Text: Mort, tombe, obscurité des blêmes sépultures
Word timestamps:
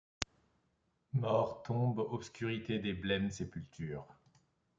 Mort, 1.13 1.61
tombe, 1.61 1.99
obscurité 1.99 2.79
des 2.79 2.93
blêmes 2.93 3.29
sépultures 3.29 4.07